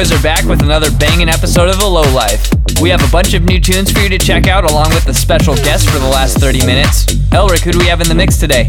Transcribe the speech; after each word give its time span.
boys 0.00 0.12
are 0.12 0.22
back 0.22 0.46
with 0.46 0.62
another 0.62 0.90
banging 0.92 1.28
episode 1.28 1.68
of 1.68 1.78
The 1.78 1.84
Low 1.84 2.10
Life. 2.14 2.48
We 2.80 2.88
have 2.88 3.06
a 3.06 3.12
bunch 3.12 3.34
of 3.34 3.42
new 3.42 3.60
tunes 3.60 3.92
for 3.92 4.00
you 4.00 4.08
to 4.08 4.16
check 4.16 4.46
out, 4.46 4.64
along 4.64 4.88
with 4.94 5.06
a 5.08 5.12
special 5.12 5.54
guest 5.56 5.90
for 5.90 5.98
the 5.98 6.08
last 6.08 6.38
30 6.38 6.64
minutes. 6.64 7.04
Elric, 7.36 7.60
who 7.60 7.72
do 7.72 7.78
we 7.78 7.84
have 7.88 8.00
in 8.00 8.08
the 8.08 8.14
mix 8.14 8.38
today? 8.38 8.66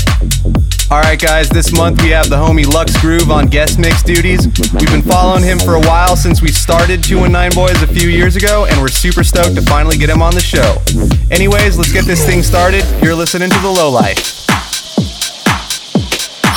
Alright, 0.92 1.22
guys, 1.22 1.48
this 1.48 1.72
month 1.72 2.02
we 2.02 2.10
have 2.10 2.30
the 2.30 2.36
homie 2.36 2.68
Lux 2.68 3.00
Groove 3.00 3.32
on 3.32 3.48
guest 3.48 3.80
mix 3.80 4.04
duties. 4.04 4.46
We've 4.74 4.92
been 4.92 5.02
following 5.02 5.42
him 5.42 5.58
for 5.58 5.76
a 5.76 5.80
while 5.80 6.18
since 6.18 6.42
we 6.42 6.50
started 6.50 7.02
219 7.02 7.56
Boys 7.56 7.82
a 7.82 7.88
few 7.88 8.10
years 8.10 8.36
ago, 8.36 8.66
and 8.66 8.82
we're 8.82 8.90
super 8.90 9.24
stoked 9.24 9.56
to 9.56 9.62
finally 9.62 9.98
get 9.98 10.10
him 10.10 10.22
on 10.22 10.34
the 10.34 10.42
show. 10.42 10.84
Anyways, 11.32 11.78
let's 11.78 11.94
get 11.94 12.04
this 12.04 12.26
thing 12.26 12.44
started. 12.44 12.84
You're 13.02 13.16
listening 13.16 13.50
to 13.52 13.60
The 13.60 13.72
Low 13.72 13.90
Life. 13.90 14.20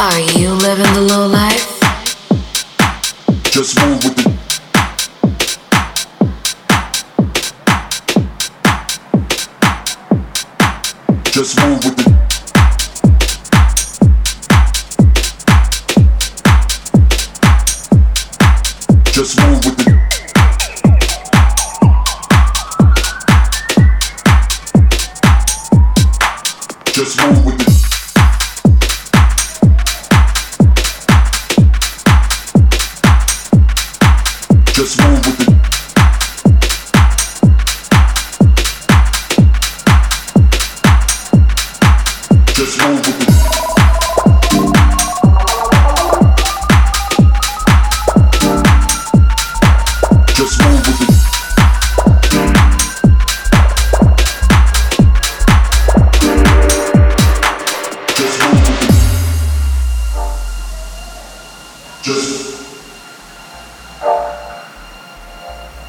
Are 0.00 0.20
you 0.36 0.50
living 0.50 0.92
the 0.94 1.06
low 1.14 1.28
life? 1.28 1.78
Just 3.52 3.78
move 3.80 4.02
with 4.02 4.26
it. 4.26 4.43
Just 11.34 11.58
move 11.58 11.84
with 11.84 12.06
it. 12.06 12.13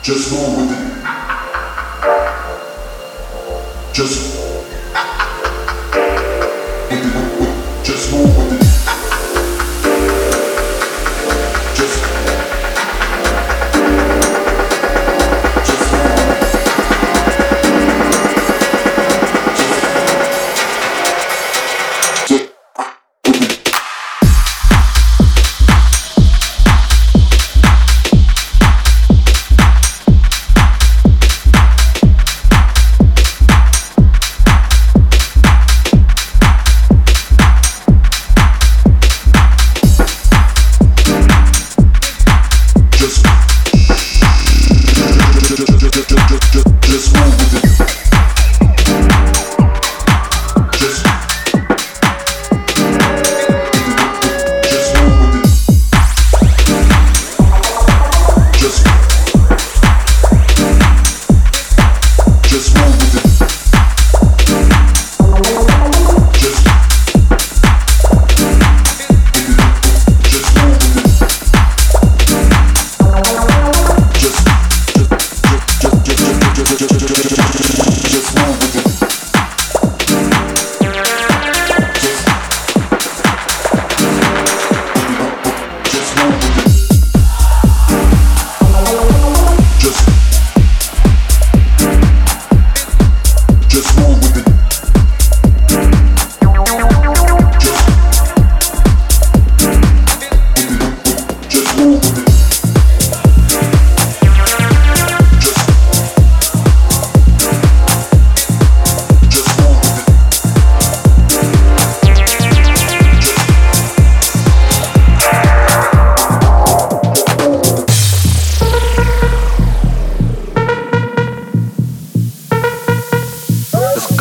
Just 0.05 0.31
move 0.31 0.55
with 0.57 0.71
it. 0.71 0.85
Just. 3.91 4.35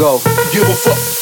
Go. 0.05 0.19
Give 0.53 0.69
a 0.69 0.75
fuck. 0.75 1.14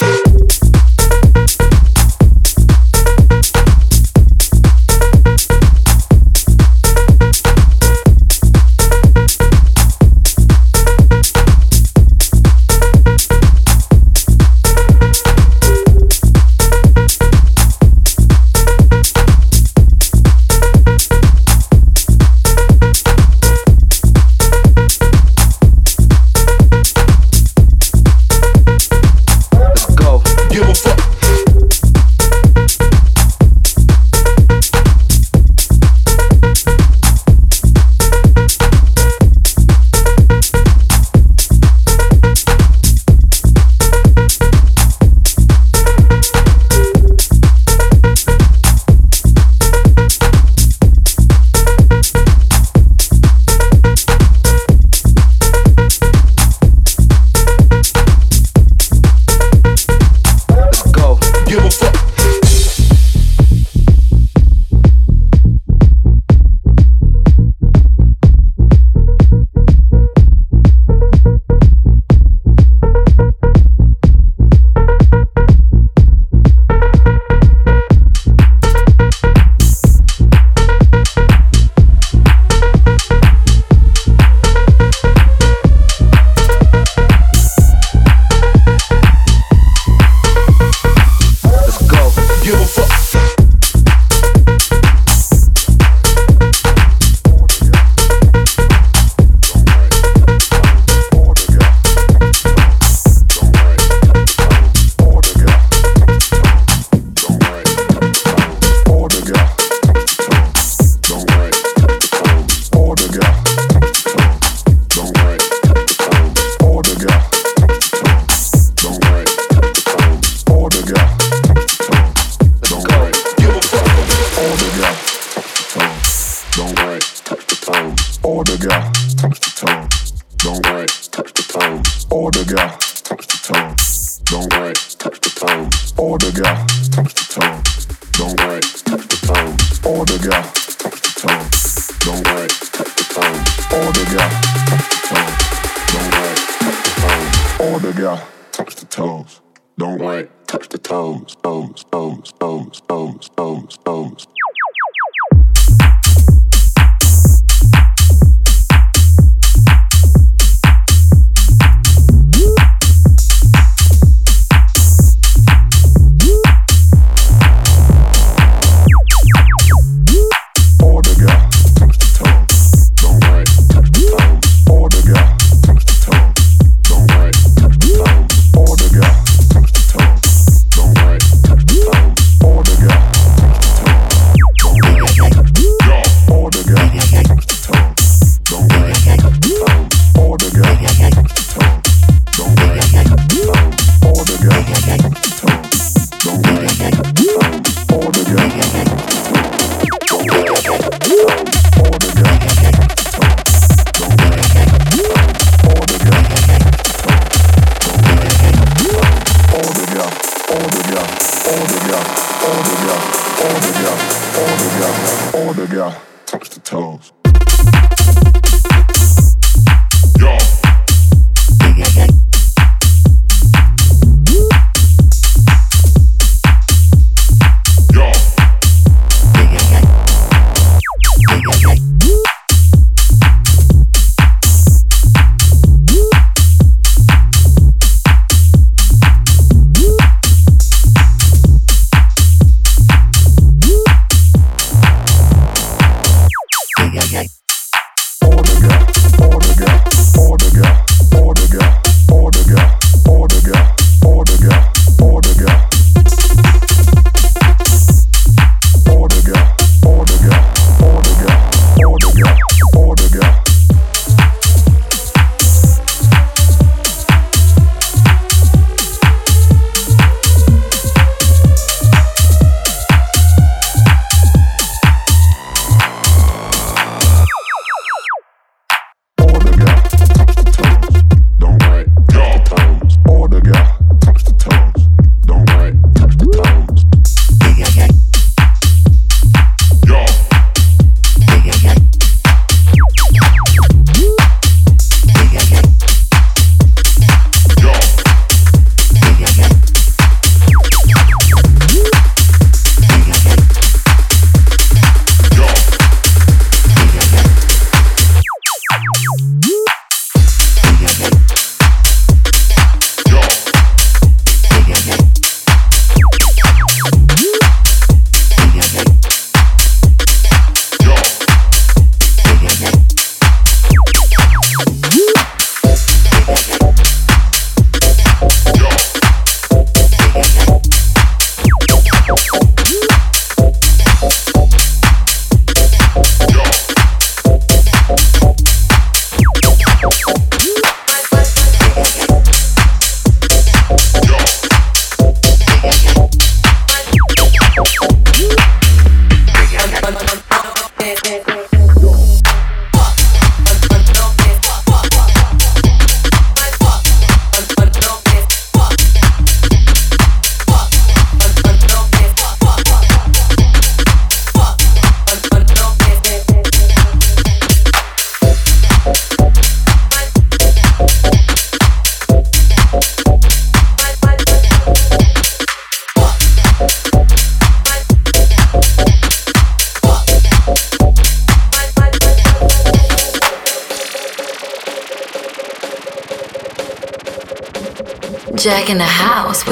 Jack 350.94 351.31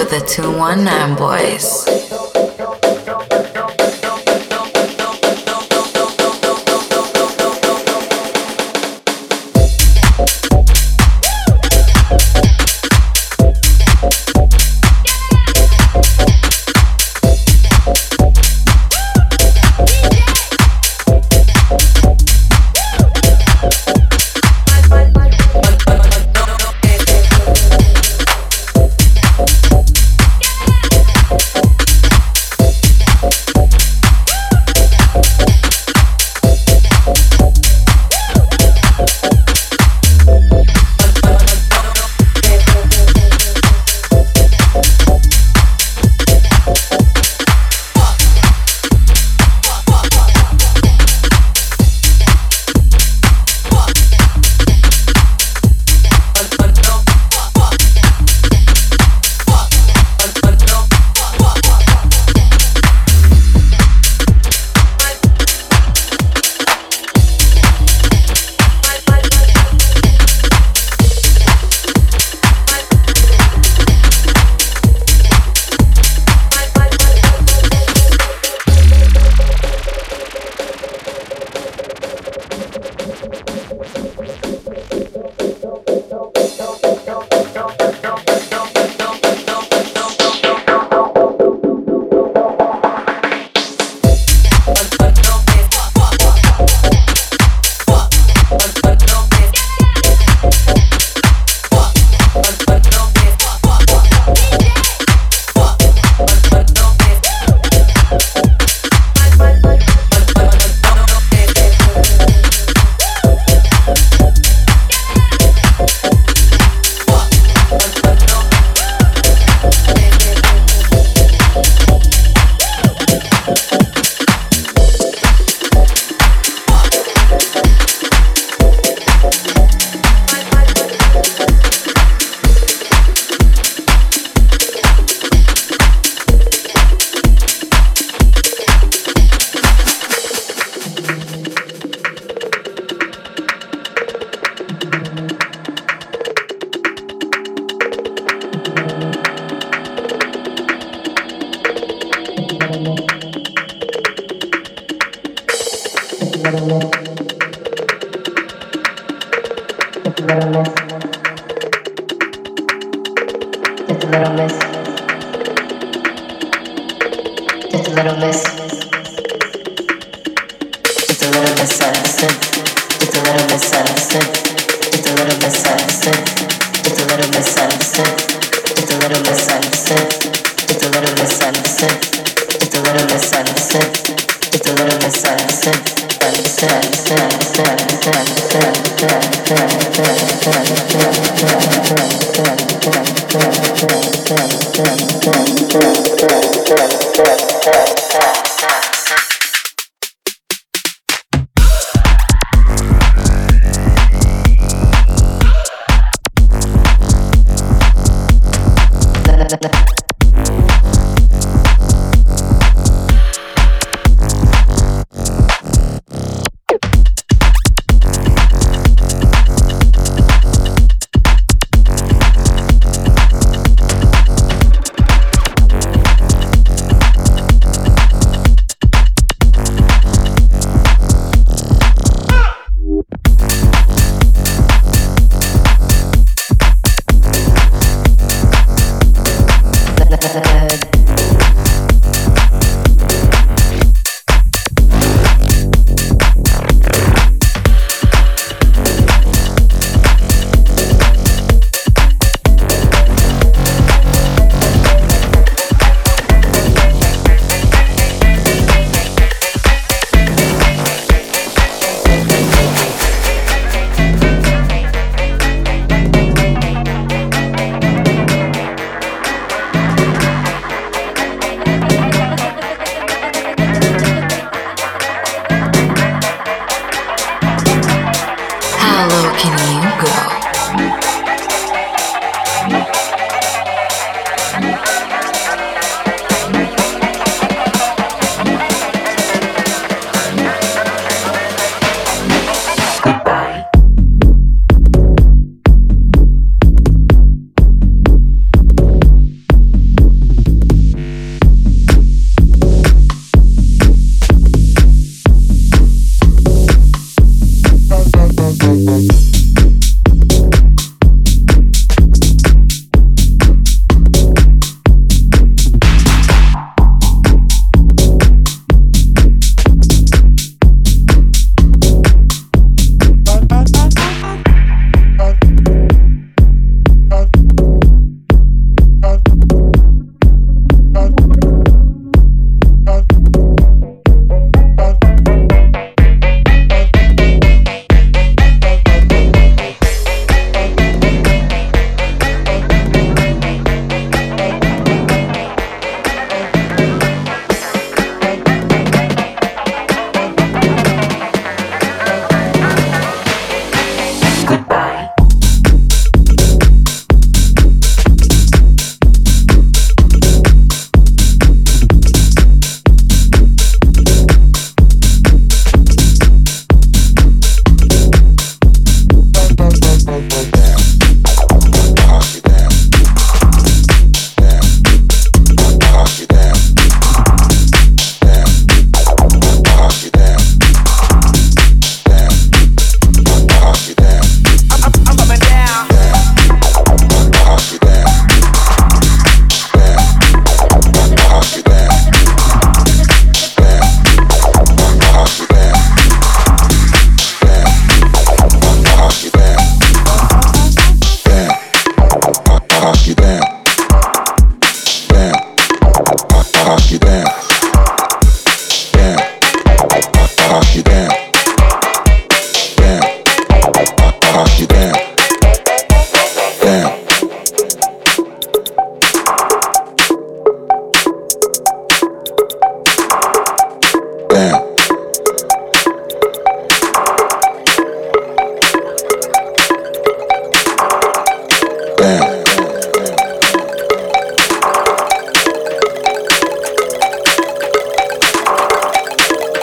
with 0.00 0.11
the 0.11 0.21
219 0.21 1.16
boys. 1.16 1.79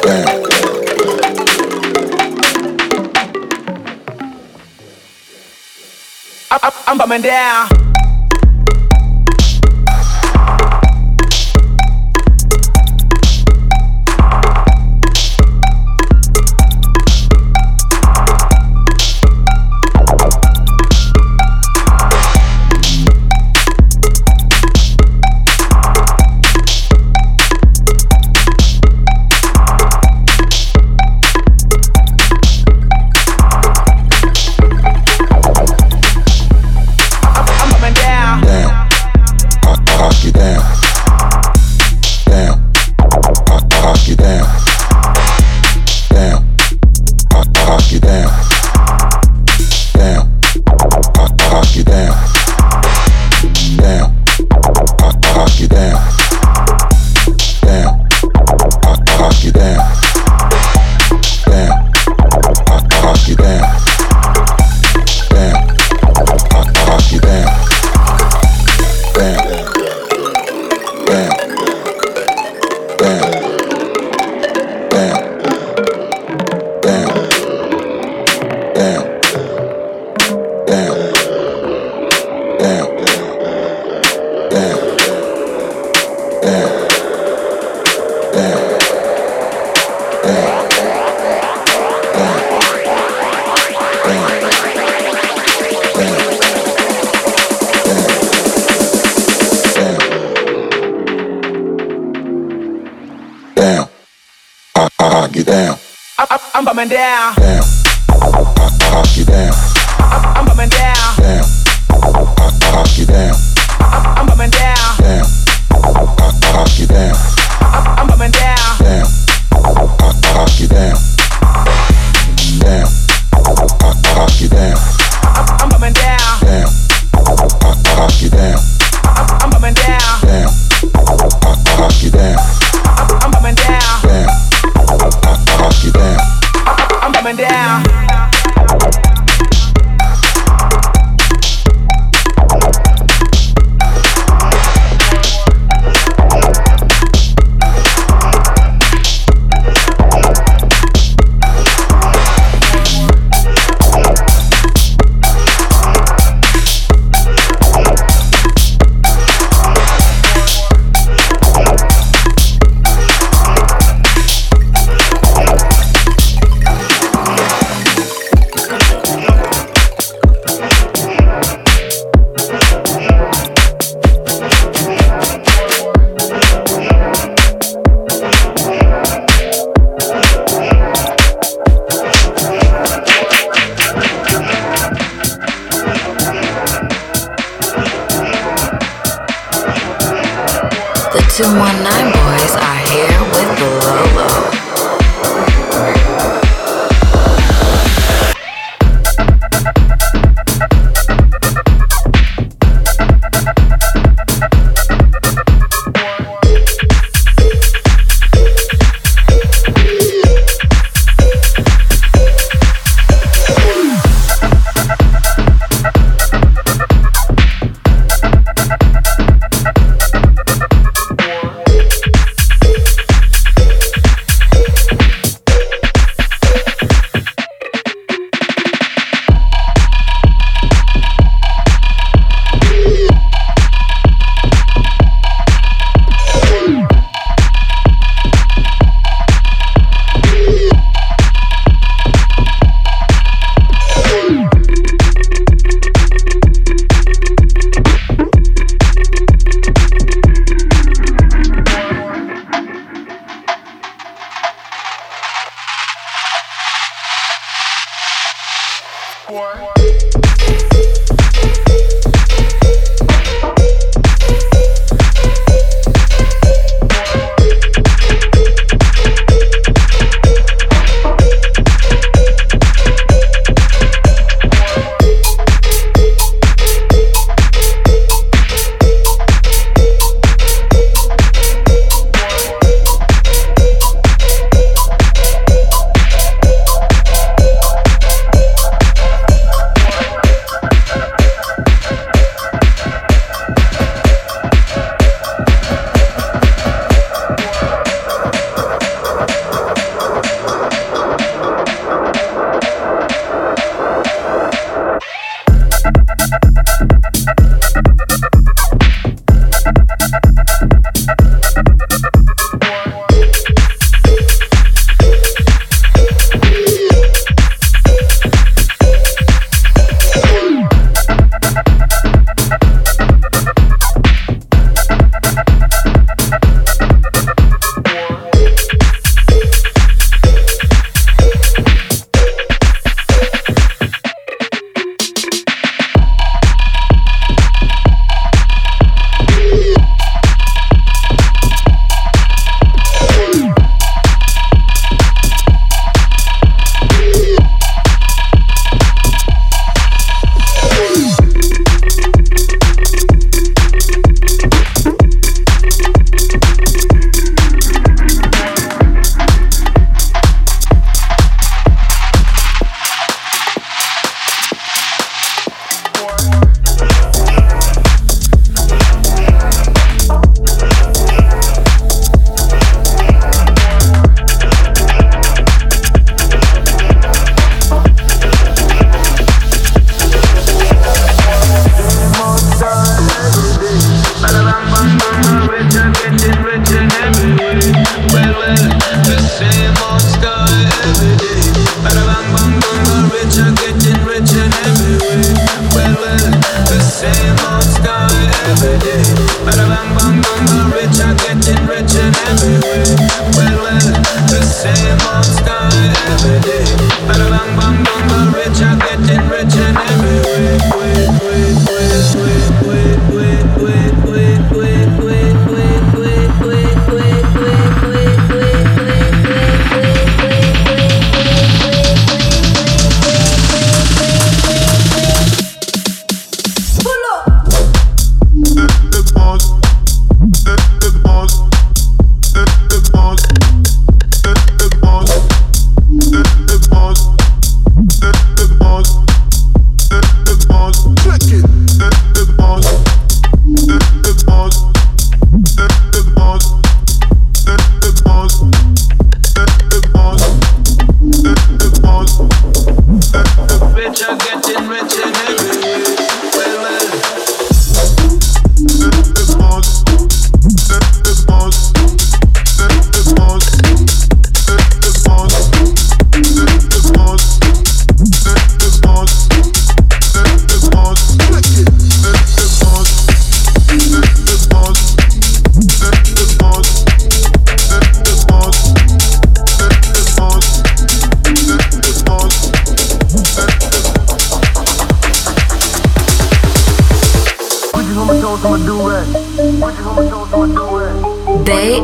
back. 0.08 0.48
I'm 6.88 6.98
coming 6.98 7.22
down. 7.22 7.87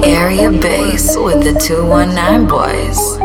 Area 0.06 0.52
Bass 0.52 1.16
with 1.16 1.44
the 1.44 1.54
219 1.60 2.48
Boys. 2.48 3.18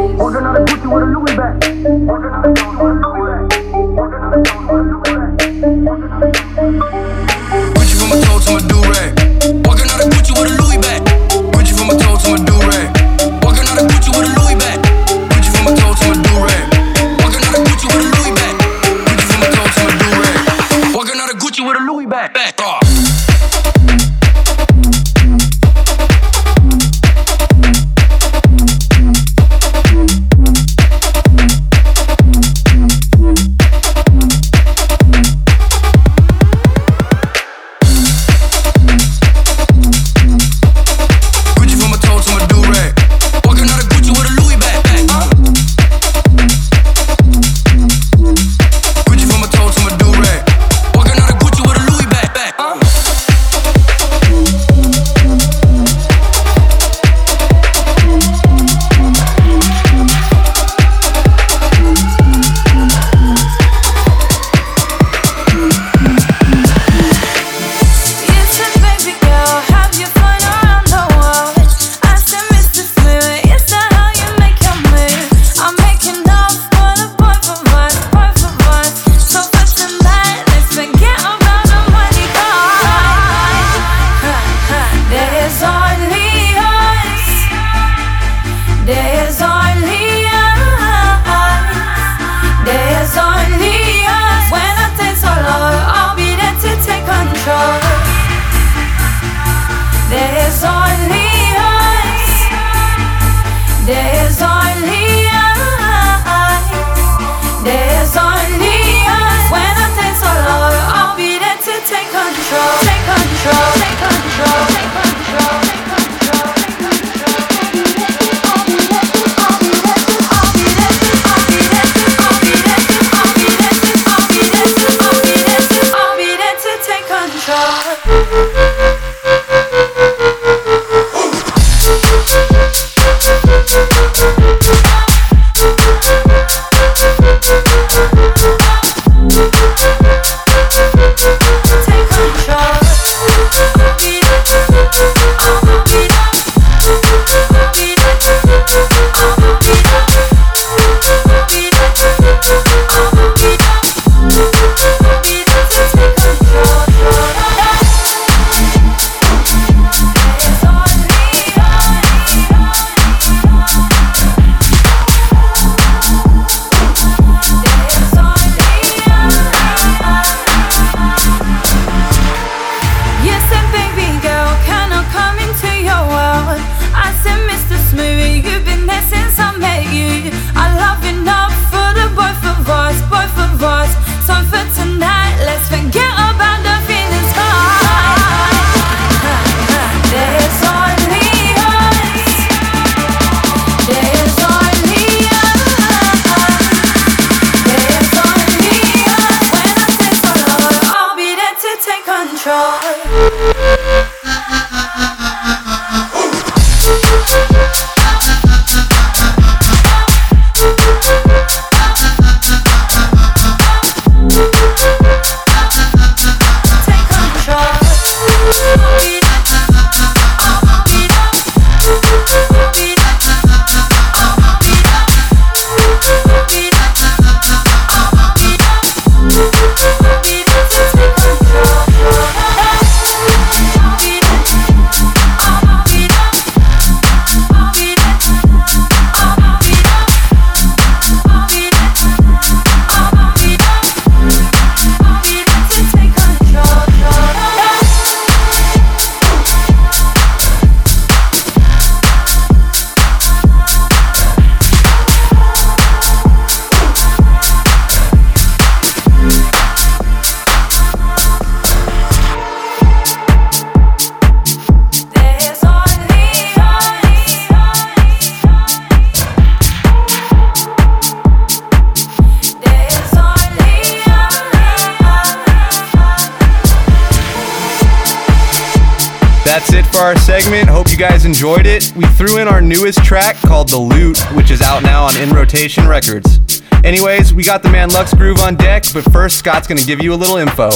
Enjoyed 281.28 281.66
it. 281.66 281.92
We 281.94 282.06
threw 282.06 282.38
in 282.38 282.48
our 282.48 282.62
newest 282.62 283.04
track 283.04 283.36
called 283.36 283.68
The 283.68 283.76
Loot, 283.76 284.18
which 284.34 284.50
is 284.50 284.62
out 284.62 284.82
now 284.82 285.04
on 285.04 285.16
In 285.18 285.28
Rotation 285.28 285.86
Records. 285.86 286.62
Anyways, 286.84 287.34
we 287.34 287.44
got 287.44 287.62
the 287.62 287.68
man 287.68 287.90
Lux 287.90 288.14
Groove 288.14 288.40
on 288.40 288.56
deck, 288.56 288.84
but 288.94 289.04
first 289.12 289.36
Scott's 289.36 289.68
gonna 289.68 289.82
give 289.82 290.02
you 290.02 290.14
a 290.14 290.16
little 290.16 290.38
info. 290.38 290.70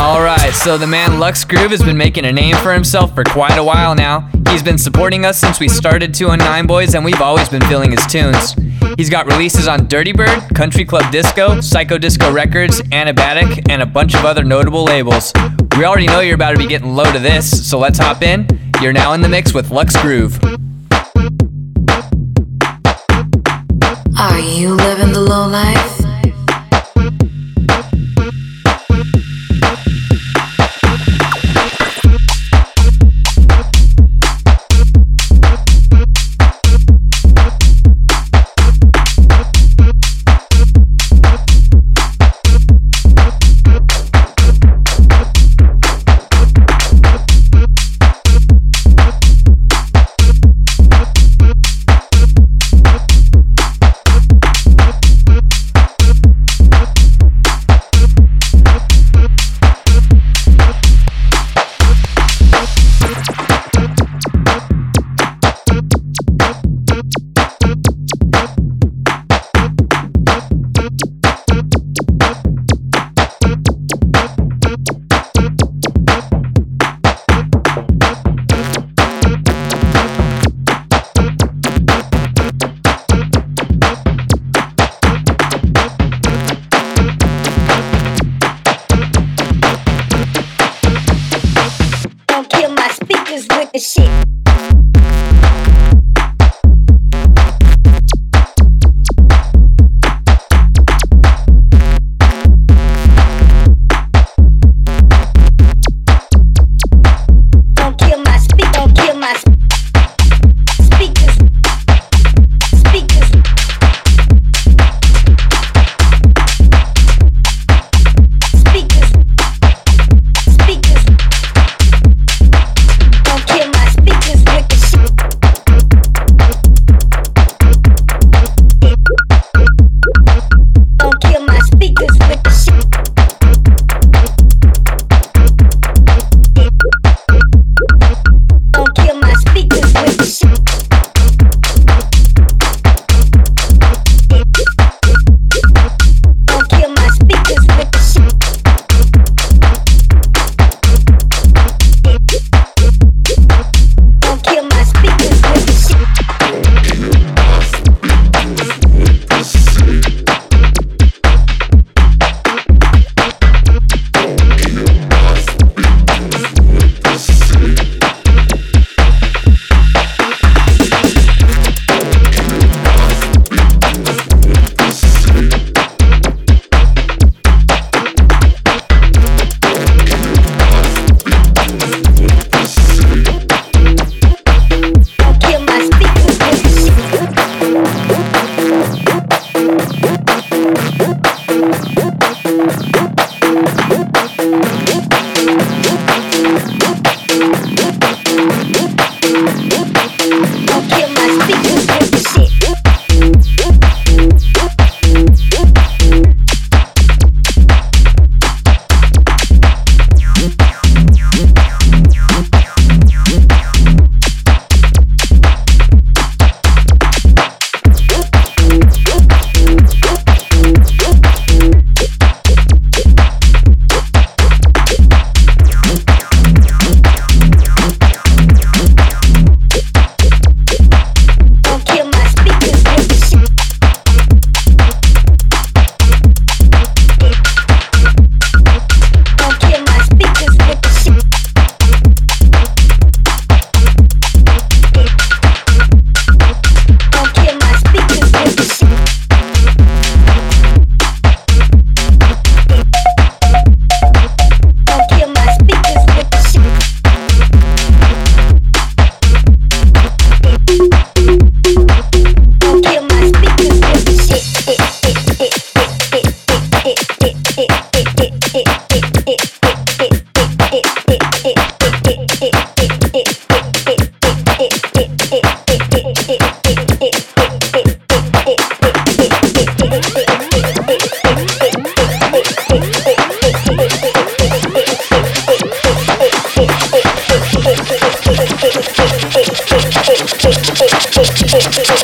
All 0.00 0.20
right, 0.20 0.52
so 0.52 0.76
the 0.76 0.88
man 0.88 1.20
Lux 1.20 1.44
Groove 1.44 1.70
has 1.70 1.84
been 1.84 1.96
making 1.96 2.24
a 2.24 2.32
name 2.32 2.56
for 2.56 2.72
himself 2.72 3.14
for 3.14 3.22
quite 3.22 3.56
a 3.56 3.62
while 3.62 3.94
now. 3.94 4.28
He's 4.50 4.62
been 4.62 4.76
supporting 4.76 5.24
us 5.24 5.38
since 5.38 5.60
we 5.60 5.68
started 5.68 6.12
219 6.12 6.66
Boys, 6.66 6.96
and 6.96 7.04
we've 7.04 7.22
always 7.22 7.48
been 7.48 7.62
feeling 7.66 7.92
his 7.92 8.04
tunes. 8.06 8.56
He's 8.96 9.08
got 9.08 9.26
releases 9.26 9.68
on 9.68 9.86
Dirtybird, 9.86 10.52
Country 10.56 10.84
Club 10.84 11.12
Disco, 11.12 11.60
Psycho 11.60 11.96
Disco 11.96 12.32
Records, 12.32 12.82
Anabatic, 12.90 13.70
and 13.70 13.82
a 13.82 13.86
bunch 13.86 14.14
of 14.16 14.24
other 14.24 14.42
notable 14.42 14.82
labels. 14.82 15.32
We 15.78 15.84
already 15.84 16.08
know 16.08 16.18
you're 16.18 16.34
about 16.34 16.52
to 16.52 16.58
be 16.58 16.66
getting 16.66 16.96
low 16.96 17.10
to 17.12 17.20
this, 17.20 17.68
so 17.70 17.78
let's 17.78 18.00
hop 18.00 18.22
in. 18.22 18.63
You're 18.80 18.92
now 18.92 19.12
in 19.14 19.22
the 19.22 19.28
mix 19.28 19.54
with 19.54 19.70
Lux 19.70 19.96
Groove. 20.02 20.38
Are 24.18 24.40
you 24.40 24.74
living 24.74 25.12
the 25.12 25.20
low 25.20 25.48
life? 25.48 26.03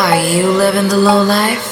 Are 0.00 0.16
you 0.16 0.50
living 0.50 0.88
the 0.88 0.96
low 0.96 1.22
life? 1.22 1.69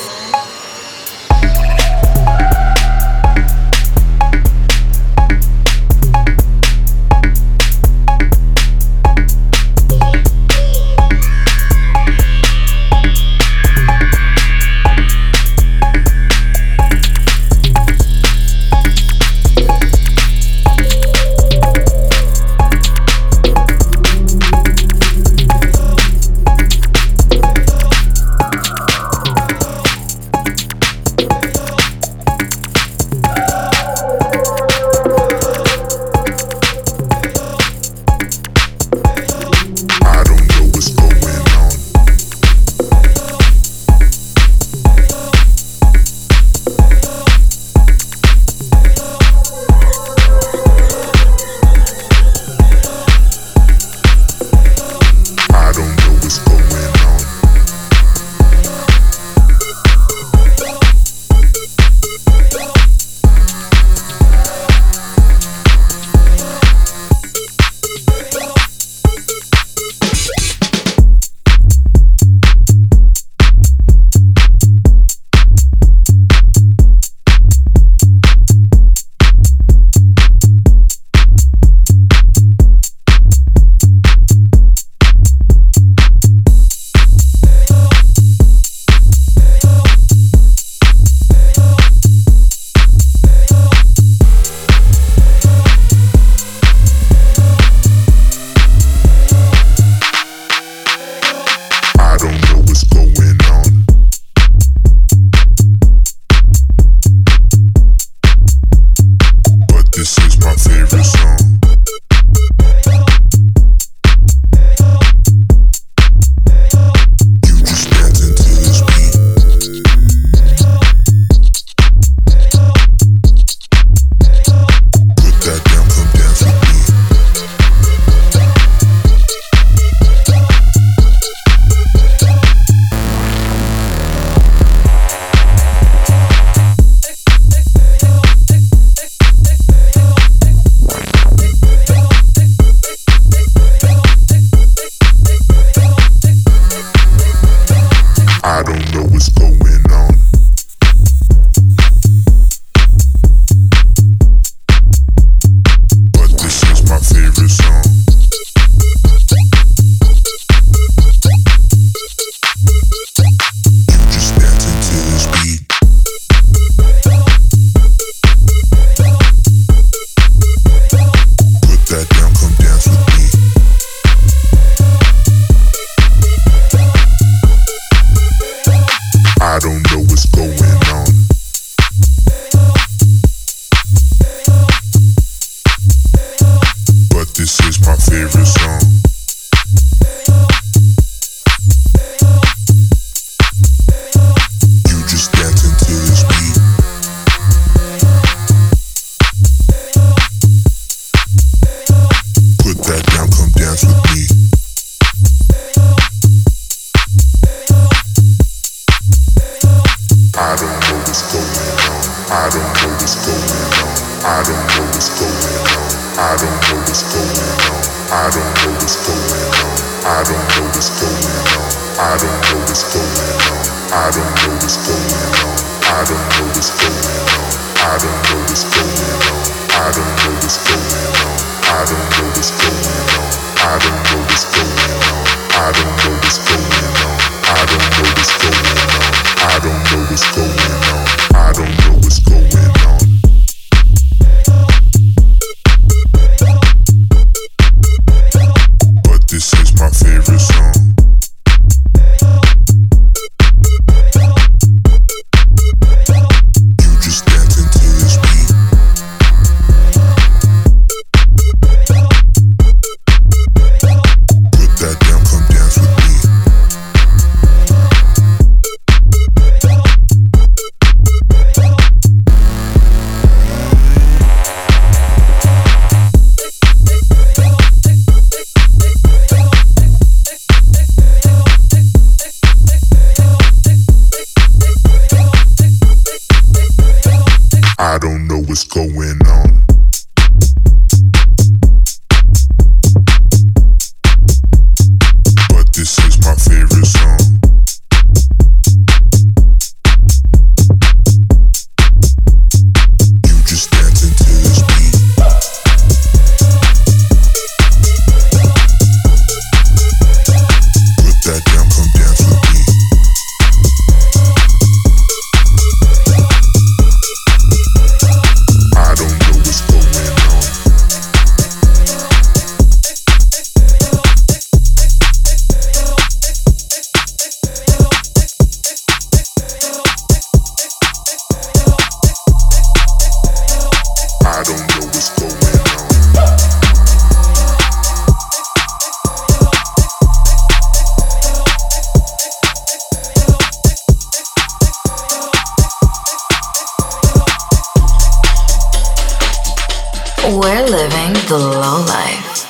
We're 350.25 350.65
living 350.67 351.15
the 351.29 351.39
low 351.39 351.85
life. 351.87 352.48